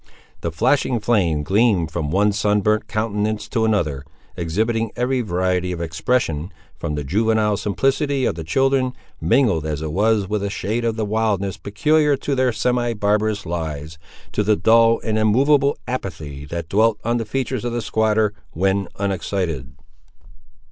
[0.39, 4.03] The flashing flame gleamed from one sun burnt countenance to another,
[4.35, 9.91] exhibiting every variety of expression, from the juvenile simplicity of the children, mingled as it
[9.91, 13.99] was with a shade of the wildness peculiar to their semi barbarous lives,
[14.31, 18.87] to the dull and immovable apathy that dwelt on the features of the squatter, when
[18.97, 19.75] unexcited.